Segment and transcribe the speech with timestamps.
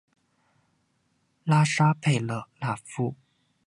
[1.43, 3.13] 拉沙佩勒纳夫。